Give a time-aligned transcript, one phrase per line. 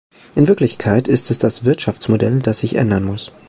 [0.33, 3.31] In Wirklichkeit ist es das Wirtschaftsmodell, das sich ändern muss.